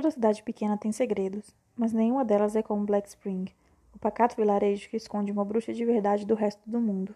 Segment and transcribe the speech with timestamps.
[0.00, 3.44] Toda cidade pequena tem segredos, mas nenhuma delas é como Black Spring,
[3.94, 7.14] o pacato vilarejo que esconde uma bruxa de verdade do resto do mundo.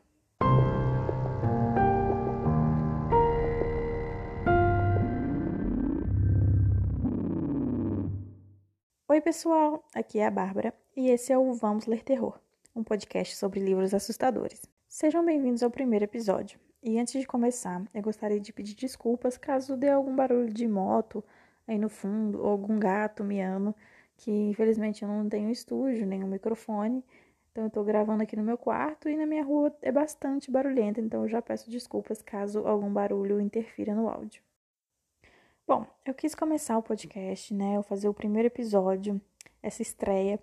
[9.09, 9.83] Oi, pessoal!
[9.95, 12.39] Aqui é a Bárbara e esse é o Vamos Ler Terror,
[12.77, 14.61] um podcast sobre livros assustadores.
[14.87, 16.61] Sejam bem-vindos ao primeiro episódio.
[16.83, 21.25] E antes de começar, eu gostaria de pedir desculpas caso dê algum barulho de moto
[21.67, 23.75] aí no fundo, ou algum gato miando,
[24.17, 27.05] que infelizmente eu não tenho estúdio, nem um microfone.
[27.51, 31.01] Então eu tô gravando aqui no meu quarto e na minha rua é bastante barulhenta,
[31.01, 34.43] então eu já peço desculpas caso algum barulho interfira no áudio.
[35.67, 37.77] Bom, eu quis começar o podcast, né?
[37.77, 39.21] Eu fazer o primeiro episódio,
[39.63, 40.39] essa estreia,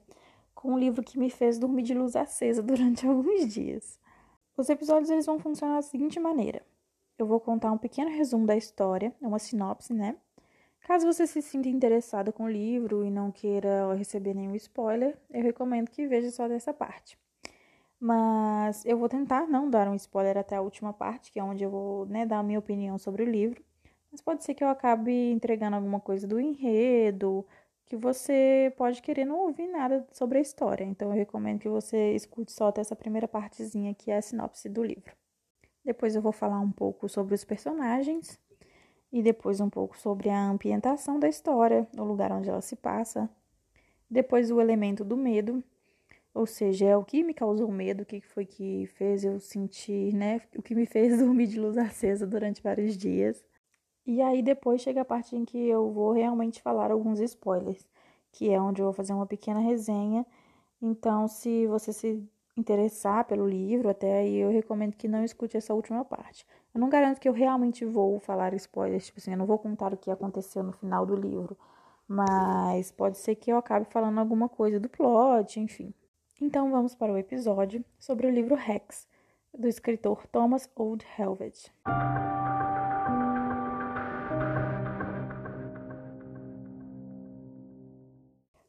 [0.55, 3.99] com um livro que me fez dormir de luz acesa durante alguns dias.
[4.57, 6.65] Os episódios eles vão funcionar da seguinte maneira:
[7.17, 10.17] eu vou contar um pequeno resumo da história, uma sinopse, né?
[10.91, 15.41] Caso você se sinta interessado com o livro e não queira receber nenhum spoiler, eu
[15.41, 17.17] recomendo que veja só dessa parte.
[17.97, 21.63] Mas eu vou tentar não dar um spoiler até a última parte, que é onde
[21.63, 23.63] eu vou né, dar a minha opinião sobre o livro.
[24.11, 27.47] Mas pode ser que eu acabe entregando alguma coisa do enredo,
[27.85, 30.83] que você pode querer não ouvir nada sobre a história.
[30.83, 34.67] Então eu recomendo que você escute só até essa primeira partezinha, que é a sinopse
[34.67, 35.15] do livro.
[35.85, 38.37] Depois eu vou falar um pouco sobre os personagens
[39.11, 43.29] e depois um pouco sobre a ambientação da história, o lugar onde ela se passa.
[44.09, 45.63] Depois o elemento do medo,
[46.33, 50.13] ou seja, é o que me causou medo, o que foi que fez eu sentir,
[50.13, 53.43] né, o que me fez dormir de luz acesa durante vários dias.
[54.05, 57.87] E aí depois chega a parte em que eu vou realmente falar alguns spoilers,
[58.31, 60.25] que é onde eu vou fazer uma pequena resenha.
[60.81, 62.23] Então, se você se
[62.55, 66.45] interessar pelo livro, até aí eu recomendo que não escute essa última parte.
[66.73, 69.93] Eu não garanto que eu realmente vou falar spoilers, tipo assim, eu não vou contar
[69.93, 71.57] o que aconteceu no final do livro,
[72.07, 75.93] mas pode ser que eu acabe falando alguma coisa do plot, enfim.
[76.41, 79.07] Então vamos para o episódio sobre o livro Rex,
[79.57, 81.71] do escritor Thomas Old Helvet.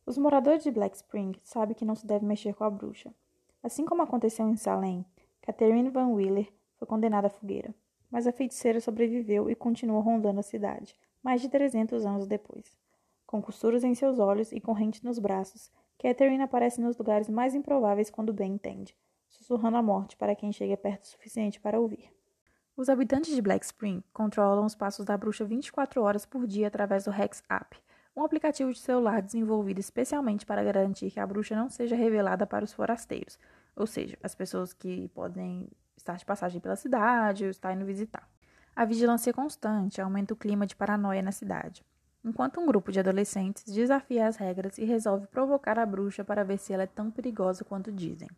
[0.04, 3.14] Os moradores de Black Spring sabem que não se deve mexer com a bruxa.
[3.62, 5.06] Assim como aconteceu em Salem,
[5.40, 7.72] Catherine Van Willer foi condenada à fogueira,
[8.10, 12.76] mas a feiticeira sobreviveu e continuou rondando a cidade, mais de 300 anos depois.
[13.24, 18.10] Com costuras em seus olhos e corrente nos braços, Catherine aparece nos lugares mais improváveis
[18.10, 18.96] quando bem entende,
[19.28, 22.12] sussurrando a morte para quem chega perto o suficiente para ouvir.
[22.76, 27.04] Os habitantes de Black Spring controlam os passos da bruxa 24 horas por dia através
[27.04, 27.80] do Rex App,
[28.14, 32.64] um aplicativo de celular desenvolvido especialmente para garantir que a bruxa não seja revelada para
[32.64, 33.38] os forasteiros,
[33.74, 38.28] ou seja, as pessoas que podem estar de passagem pela cidade ou estar indo visitar.
[38.74, 41.84] A vigilância constante aumenta o clima de paranoia na cidade,
[42.24, 46.58] enquanto um grupo de adolescentes desafia as regras e resolve provocar a bruxa para ver
[46.58, 48.28] se ela é tão perigosa quanto dizem.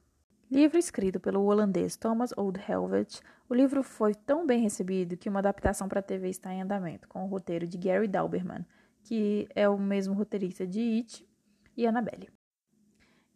[0.51, 5.89] Livro escrito pelo holandês Thomas Oldhelvet, o livro foi tão bem recebido que uma adaptação
[5.89, 8.65] para a TV está em andamento, com o roteiro de Gary Dauberman,
[9.05, 11.29] que é o mesmo roteirista de It
[11.77, 12.29] e Annabelle.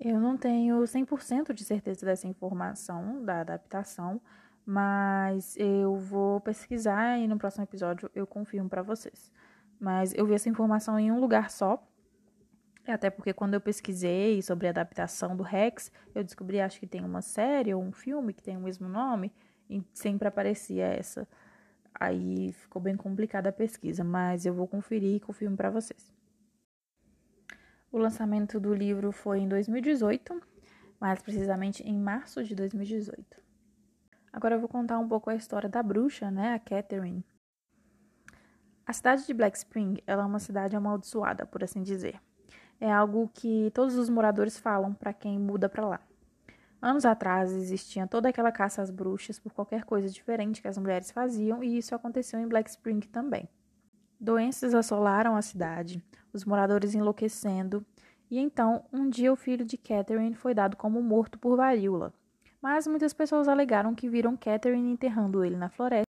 [0.01, 4.21] Eu não tenho 100% de certeza dessa informação da adaptação,
[4.65, 9.31] mas eu vou pesquisar e no próximo episódio eu confirmo para vocês.
[9.79, 11.87] Mas eu vi essa informação em um lugar só,
[12.87, 17.05] até porque quando eu pesquisei sobre a adaptação do Rex, eu descobri, acho que tem
[17.05, 19.33] uma série ou um filme que tem o mesmo nome,
[19.69, 21.29] e sempre aparecia essa
[21.99, 26.13] Aí ficou bem complicada a pesquisa, mas eu vou conferir e confirmo para vocês.
[27.91, 30.41] O lançamento do livro foi em 2018,
[31.01, 33.43] mais precisamente em março de 2018.
[34.33, 37.25] Agora eu vou contar um pouco a história da bruxa, né, a Catherine.
[38.87, 42.21] A cidade de Black Spring é uma cidade amaldiçoada, por assim dizer.
[42.81, 46.08] É algo que todos os moradores falam para quem muda para lá.
[46.81, 51.11] Anos atrás existia toda aquela caça às bruxas por qualquer coisa diferente que as mulheres
[51.11, 53.49] faziam, e isso aconteceu em Black Spring também.
[54.21, 56.03] Doenças assolaram a cidade,
[56.33, 57.85] os moradores enlouquecendo,
[58.31, 62.15] e então um dia o filho de Catherine foi dado como morto por varíola.
[62.63, 66.07] Mas muitas pessoas alegaram que viram Catherine enterrando ele na floresta,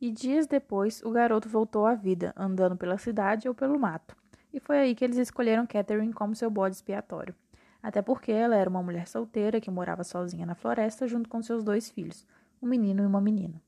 [0.00, 4.16] e dias depois o garoto voltou à vida, andando pela cidade ou pelo mato.
[4.54, 7.34] E foi aí que eles escolheram Catherine como seu bode expiatório
[7.82, 11.64] até porque ela era uma mulher solteira que morava sozinha na floresta junto com seus
[11.64, 12.26] dois filhos,
[12.62, 13.60] um menino e uma menina.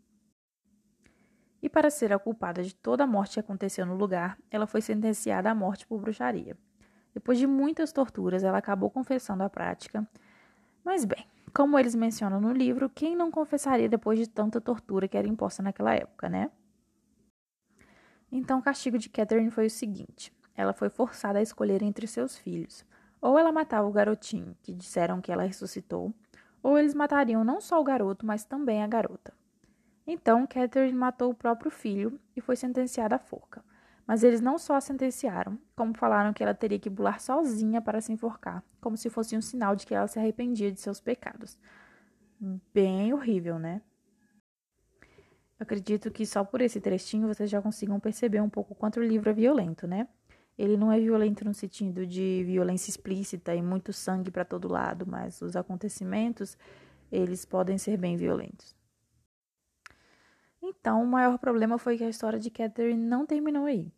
[1.61, 4.81] E para ser a culpada de toda a morte que aconteceu no lugar, ela foi
[4.81, 6.57] sentenciada à morte por bruxaria.
[7.13, 10.07] Depois de muitas torturas, ela acabou confessando a prática.
[10.85, 15.17] Mas bem, como eles mencionam no livro, quem não confessaria depois de tanta tortura que
[15.17, 16.51] era imposta naquela época, né?
[18.31, 22.37] Então, o castigo de Catherine foi o seguinte: ela foi forçada a escolher entre seus
[22.37, 22.85] filhos.
[23.25, 26.13] Ou ela matava o garotinho, que disseram que ela ressuscitou,
[26.63, 29.33] ou eles matariam não só o garoto, mas também a garota.
[30.07, 33.65] Então, Catherine matou o próprio filho e foi sentenciada à forca.
[34.07, 37.99] Mas eles não só a sentenciaram, como falaram que ela teria que pular sozinha para
[38.03, 41.59] se enforcar, como se fosse um sinal de que ela se arrependia de seus pecados.
[42.75, 43.81] Bem horrível, né?
[45.59, 49.03] Eu acredito que só por esse trechinho vocês já consigam perceber um pouco quanto o
[49.03, 50.07] livro é violento, né?
[50.57, 55.05] Ele não é violento no sentido de violência explícita e muito sangue para todo lado,
[55.07, 56.57] mas os acontecimentos,
[57.11, 58.75] eles podem ser bem violentos.
[60.63, 63.93] Então, o maior problema foi que a história de Catherine não terminou aí.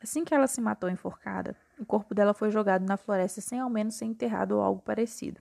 [0.00, 3.70] Assim que ela se matou enforcada, o corpo dela foi jogado na floresta sem ao
[3.70, 5.40] menos ser enterrado ou algo parecido.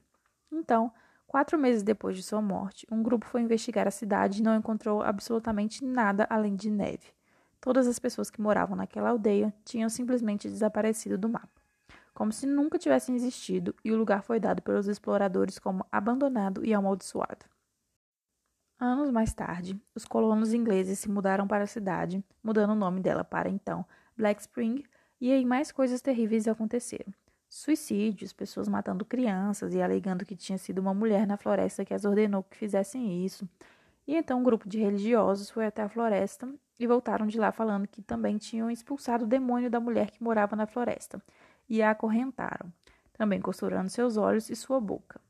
[0.51, 0.91] Então,
[1.27, 5.01] quatro meses depois de sua morte, um grupo foi investigar a cidade e não encontrou
[5.01, 7.13] absolutamente nada além de neve.
[7.61, 11.61] Todas as pessoas que moravam naquela aldeia tinham simplesmente desaparecido do mapa,
[12.11, 16.73] como se nunca tivessem existido, e o lugar foi dado pelos exploradores como abandonado e
[16.73, 17.45] amaldiçoado.
[18.79, 23.23] Anos mais tarde, os colonos ingleses se mudaram para a cidade, mudando o nome dela
[23.23, 23.85] para então
[24.17, 24.83] Black Spring,
[25.19, 27.13] e aí mais coisas terríveis aconteceram.
[27.47, 32.05] Suicídios, pessoas matando crianças e alegando que tinha sido uma mulher na floresta que as
[32.05, 33.47] ordenou que fizessem isso.
[34.07, 36.51] E então um grupo de religiosos foi até a floresta
[36.83, 40.55] e voltaram de lá falando que também tinham expulsado o demônio da mulher que morava
[40.55, 41.21] na floresta
[41.69, 42.71] e a acorrentaram,
[43.13, 45.21] também costurando seus olhos e sua boca,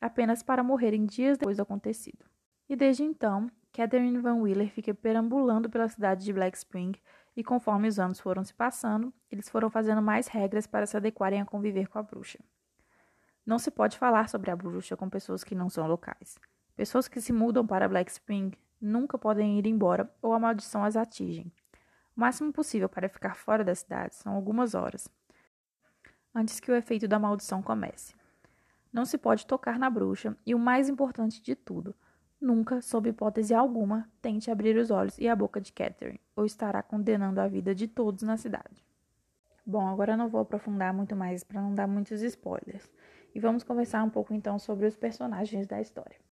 [0.00, 2.24] apenas para morrerem dias depois do acontecido.
[2.68, 6.98] E desde então, Catherine Van Wheeler fica perambulando pela cidade de Black Spring
[7.36, 11.40] e conforme os anos foram se passando, eles foram fazendo mais regras para se adequarem
[11.40, 12.38] a conviver com a bruxa.
[13.44, 16.38] Não se pode falar sobre a bruxa com pessoas que não são locais.
[16.74, 18.50] Pessoas que se mudam para Black Spring
[18.80, 21.52] nunca podem ir embora ou a maldição as atinge.
[22.16, 25.08] O máximo possível para ficar fora da cidade são algumas horas,
[26.34, 28.14] antes que o efeito da maldição comece.
[28.92, 31.94] Não se pode tocar na bruxa e o mais importante de tudo,
[32.40, 36.82] Nunca, sob hipótese alguma, tente abrir os olhos e a boca de Catherine, ou estará
[36.82, 38.84] condenando a vida de todos na cidade.
[39.64, 42.92] Bom, agora não vou aprofundar muito mais para não dar muitos spoilers.
[43.34, 46.25] E vamos conversar um pouco então sobre os personagens da história.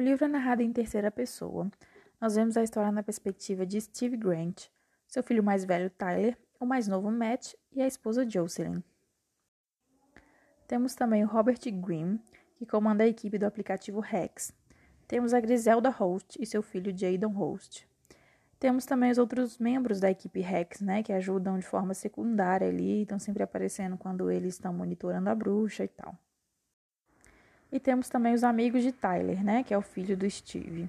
[0.00, 1.70] O livro é narrado em terceira pessoa.
[2.18, 4.68] Nós vemos a história na perspectiva de Steve Grant,
[5.06, 8.82] seu filho mais velho Tyler, o mais novo Matt e a esposa Jocelyn.
[10.66, 12.16] Temos também o Robert Grimm,
[12.56, 14.54] que comanda a equipe do aplicativo Rex,
[15.06, 17.86] temos a Griselda Host e seu filho Jadon Host.
[18.58, 23.02] Temos também os outros membros da equipe Rex, né, que ajudam de forma secundária ali,
[23.02, 26.18] estão sempre aparecendo quando eles estão monitorando a bruxa e tal.
[27.72, 30.88] E temos também os amigos de Tyler, né, que é o filho do Steve,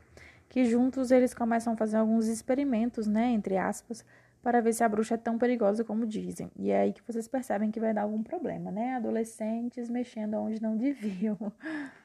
[0.49, 4.03] que juntos eles começam a fazer alguns experimentos, né, entre aspas,
[4.41, 6.51] para ver se a bruxa é tão perigosa como dizem.
[6.55, 8.95] E é aí que vocês percebem que vai dar algum problema, né?
[8.95, 11.37] Adolescentes mexendo onde não deviam.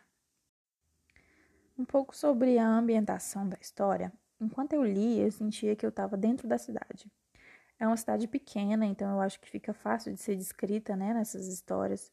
[1.79, 4.11] Um pouco sobre a ambientação da história.
[4.41, 7.13] Enquanto eu li, eu sentia que eu estava dentro da cidade.
[7.79, 11.47] É uma cidade pequena, então eu acho que fica fácil de ser descrita né, nessas
[11.47, 12.11] histórias.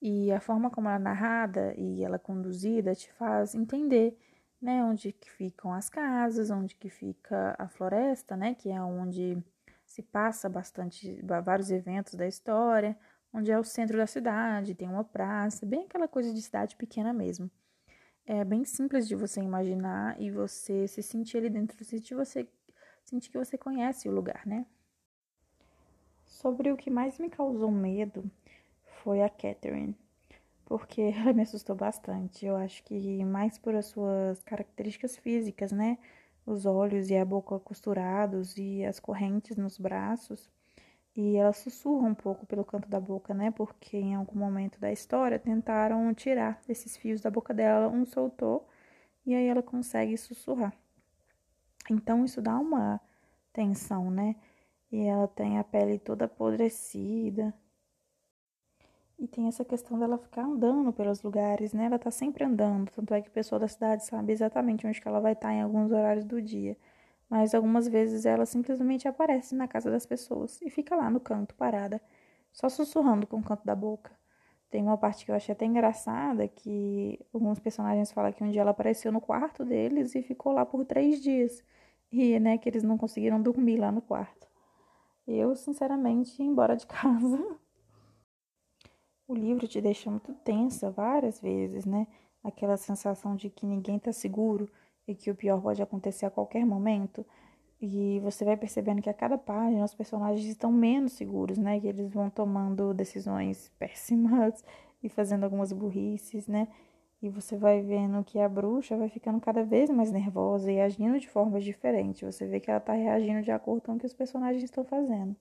[0.00, 4.16] E a forma como ela é narrada e ela é conduzida te faz entender
[4.60, 9.38] né, onde que ficam as casas, onde que fica a floresta, né, que é onde
[9.86, 12.96] se passa bastante vários eventos da história,
[13.32, 17.12] onde é o centro da cidade, tem uma praça, bem aquela coisa de cidade pequena
[17.12, 17.50] mesmo
[18.28, 22.46] é bem simples de você imaginar e você se sentir ali dentro, sentir você
[23.02, 24.66] sentir que você conhece o lugar, né?
[26.26, 28.30] Sobre o que mais me causou medo
[29.02, 29.94] foi a Catherine,
[30.64, 32.46] porque ela me assustou bastante.
[32.46, 35.98] Eu acho que mais por as suas características físicas, né?
[36.46, 40.50] Os olhos e a boca costurados e as correntes nos braços.
[41.16, 43.50] E ela sussurra um pouco pelo canto da boca, né?
[43.50, 48.68] Porque em algum momento da história tentaram tirar esses fios da boca dela, um soltou
[49.26, 50.72] e aí ela consegue sussurrar.
[51.90, 53.00] Então isso dá uma
[53.52, 54.36] tensão, né?
[54.90, 57.54] E ela tem a pele toda apodrecida.
[59.18, 61.86] E tem essa questão dela ficar andando pelos lugares, né?
[61.86, 65.08] Ela tá sempre andando, tanto é que o pessoal da cidade sabe exatamente onde que
[65.08, 66.76] ela vai estar em alguns horários do dia
[67.28, 71.54] mas algumas vezes ela simplesmente aparece na casa das pessoas e fica lá no canto,
[71.54, 72.00] parada,
[72.52, 74.16] só sussurrando com o canto da boca.
[74.70, 78.62] Tem uma parte que eu achei até engraçada, que alguns personagens falam que um dia
[78.62, 81.62] ela apareceu no quarto deles e ficou lá por três dias.
[82.12, 84.48] E, né, que eles não conseguiram dormir lá no quarto.
[85.26, 87.58] Eu, sinceramente, ia embora de casa.
[89.28, 92.06] O livro te deixa muito tensa várias vezes, né?
[92.42, 94.68] Aquela sensação de que ninguém tá seguro,
[95.08, 97.24] e que o pior pode acontecer a qualquer momento.
[97.80, 101.80] E você vai percebendo que a cada página os personagens estão menos seguros, né?
[101.80, 104.64] Que eles vão tomando decisões péssimas
[105.02, 106.68] e fazendo algumas burrices, né?
[107.22, 111.18] E você vai vendo que a bruxa vai ficando cada vez mais nervosa e agindo
[111.18, 112.22] de formas diferentes.
[112.22, 115.36] Você vê que ela tá reagindo de acordo com o que os personagens estão fazendo.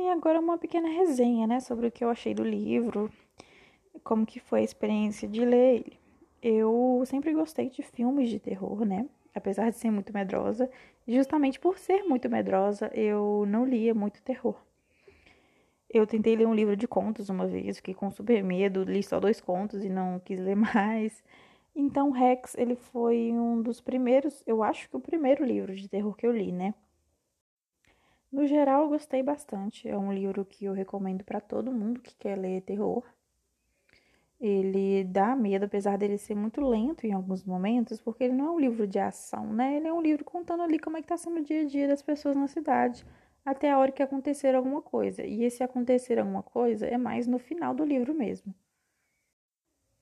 [0.00, 3.10] E agora uma pequena resenha, né, sobre o que eu achei do livro,
[4.04, 5.98] como que foi a experiência de ler ele.
[6.40, 9.08] Eu sempre gostei de filmes de terror, né?
[9.34, 10.70] Apesar de ser muito medrosa,
[11.06, 14.54] justamente por ser muito medrosa, eu não lia muito terror.
[15.90, 19.18] Eu tentei ler um livro de contos uma vez, fiquei com super medo, li só
[19.18, 21.24] dois contos e não quis ler mais.
[21.74, 26.14] Então, Rex, ele foi um dos primeiros, eu acho que o primeiro livro de terror
[26.14, 26.72] que eu li, né?
[28.32, 29.86] No geral, eu gostei bastante.
[29.86, 33.04] É um livro que eu recomendo para todo mundo que quer ler terror.
[34.40, 38.50] Ele dá medo, apesar dele ser muito lento em alguns momentos, porque ele não é
[38.52, 39.76] um livro de ação, né?
[39.76, 41.88] Ele é um livro contando ali como é que tá sendo o dia a dia
[41.88, 43.04] das pessoas na cidade,
[43.44, 45.24] até a hora que acontecer alguma coisa.
[45.24, 48.54] E esse acontecer alguma coisa é mais no final do livro mesmo.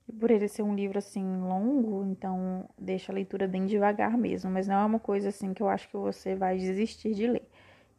[0.07, 4.49] E por ele ser um livro assim longo, então deixa a leitura bem devagar mesmo,
[4.49, 7.47] mas não é uma coisa assim que eu acho que você vai desistir de ler.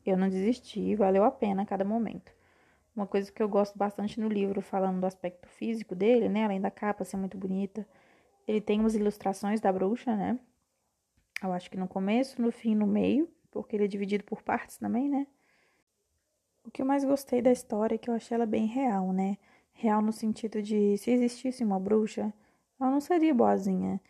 [0.08, 2.32] Eu não desisti, valeu a pena a cada momento.
[2.96, 6.44] Uma coisa que eu gosto bastante no livro, falando do aspecto físico dele, né?
[6.44, 7.86] Além da capa ser muito bonita,
[8.46, 10.40] ele tem umas ilustrações da bruxa, né?
[11.42, 14.78] Eu acho que no começo, no fim, no meio, porque ele é dividido por partes
[14.78, 15.26] também, né?
[16.64, 19.36] O que eu mais gostei da história é que eu achei ela bem real, né?
[19.74, 22.32] Real no sentido de se existisse uma bruxa,
[22.80, 24.00] ela não seria boazinha.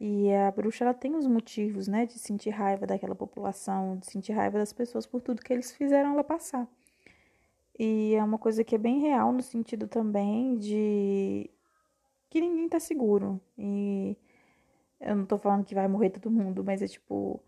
[0.00, 4.32] E a bruxa ela tem os motivos, né, de sentir raiva daquela população, de sentir
[4.32, 6.68] raiva das pessoas por tudo que eles fizeram ela passar.
[7.78, 11.50] E é uma coisa que é bem real no sentido também de
[12.30, 13.40] que ninguém tá seguro.
[13.56, 14.16] E
[15.00, 17.40] eu não tô falando que vai morrer todo mundo, mas é tipo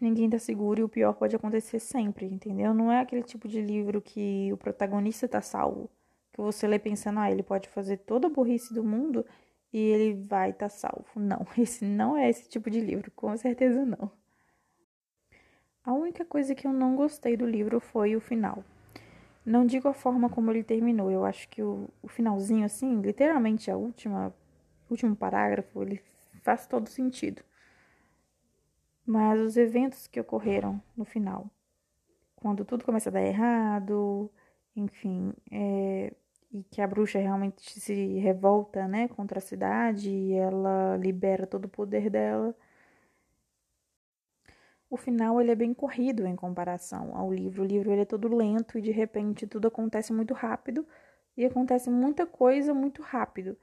[0.00, 2.74] ninguém tá seguro e o pior pode acontecer sempre, entendeu?
[2.74, 5.88] Não é aquele tipo de livro que o protagonista tá salvo,
[6.32, 9.24] que você lê pensando, ah, ele pode fazer toda a burrice do mundo
[9.72, 11.08] e ele vai estar tá salvo.
[11.16, 14.10] Não, esse não é esse tipo de livro, com certeza não.
[15.84, 18.64] A única coisa que eu não gostei do livro foi o final.
[19.44, 23.68] Não digo a forma como ele terminou, eu acho que o, o finalzinho, assim, literalmente
[23.70, 24.32] a última,
[24.88, 26.00] último parágrafo, ele
[26.42, 27.42] faz todo sentido.
[29.04, 31.50] Mas os eventos que ocorreram no final,
[32.36, 34.30] quando tudo começa a dar errado,
[34.76, 36.14] enfim, é,
[36.52, 41.64] e que a bruxa realmente se revolta, né, contra a cidade e ela libera todo
[41.64, 42.54] o poder dela.
[44.90, 47.62] O final ele é bem corrido em comparação ao livro.
[47.62, 50.86] O livro ele é todo lento e de repente tudo acontece muito rápido
[51.36, 53.56] e acontece muita coisa muito rápido.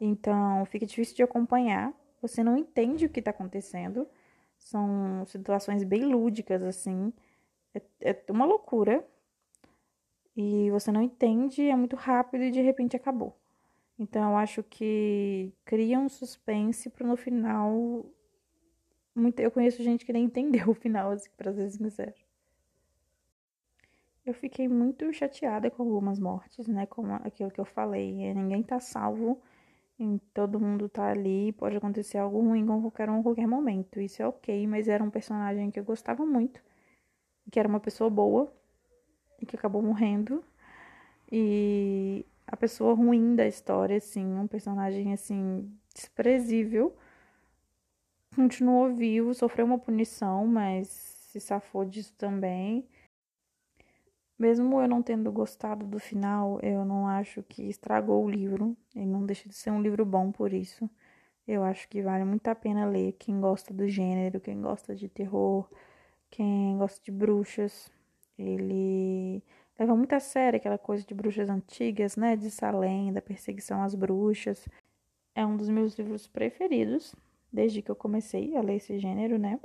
[0.00, 1.92] Então fica difícil de acompanhar.
[2.22, 4.08] Você não entende o que está acontecendo.
[4.58, 7.12] São situações bem lúdicas assim.
[7.74, 9.04] É, é uma loucura
[10.36, 13.36] e você não entende, é muito rápido e de repente acabou.
[13.98, 18.04] Então eu acho que cria um suspense para no final.
[19.14, 22.14] Muito, eu conheço gente que nem entendeu o final, assim, pra ser sincero.
[24.24, 26.86] Eu fiquei muito chateada com algumas mortes, né?
[26.86, 28.24] Como aquilo que eu falei.
[28.24, 29.40] É, ninguém tá salvo.
[30.34, 31.52] Todo mundo tá ali.
[31.52, 34.00] Pode acontecer algo ruim com qualquer um a qualquer momento.
[34.00, 36.62] Isso é ok, mas era um personagem que eu gostava muito.
[37.50, 38.52] Que era uma pessoa boa
[39.42, 40.44] e que acabou morrendo.
[41.30, 46.94] E a pessoa ruim da história, assim, um personagem assim desprezível,
[48.34, 52.86] continuou vivo, sofreu uma punição, mas se safou disso também.
[54.38, 58.76] Mesmo eu não tendo gostado do final, eu não acho que estragou o livro.
[58.94, 60.90] Ele não deixa de ser um livro bom por isso.
[61.46, 63.12] Eu acho que vale muito a pena ler.
[63.18, 65.68] Quem gosta do gênero, quem gosta de terror,
[66.30, 67.90] quem gosta de bruxas.
[68.42, 69.42] Ele
[69.78, 72.36] leva muito a sério aquela coisa de bruxas antigas, né?
[72.36, 74.68] De Salem, da perseguição às bruxas.
[75.34, 77.14] É um dos meus livros preferidos,
[77.52, 79.58] desde que eu comecei a ler esse gênero, né?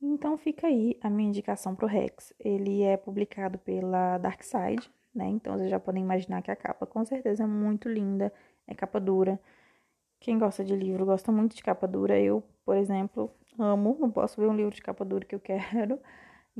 [0.00, 2.32] Então fica aí a minha indicação pro Rex.
[2.38, 5.26] Ele é publicado pela Dark Side, né?
[5.26, 8.32] Então vocês já podem imaginar que a capa com certeza é muito linda,
[8.66, 9.40] é capa dura.
[10.20, 12.18] Quem gosta de livro gosta muito de capa dura.
[12.18, 16.00] Eu, por exemplo, amo, não posso ver um livro de capa dura que eu quero.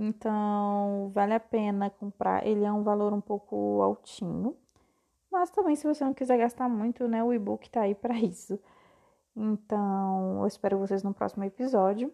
[0.00, 2.46] Então, vale a pena comprar.
[2.46, 4.56] Ele é um valor um pouco altinho.
[5.30, 7.22] Mas também, se você não quiser gastar muito, né?
[7.24, 8.60] O e-book tá aí para isso.
[9.34, 12.12] Então, eu espero vocês no próximo episódio.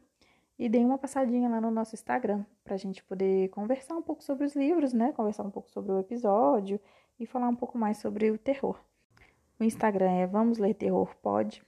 [0.58, 4.46] E deem uma passadinha lá no nosso Instagram pra gente poder conversar um pouco sobre
[4.46, 5.12] os livros, né?
[5.12, 6.80] Conversar um pouco sobre o episódio
[7.20, 8.80] e falar um pouco mais sobre o terror.
[9.60, 11.62] O Instagram é Vamos Ler Terror Pode.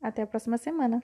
[0.00, 1.02] Até a próxima semana.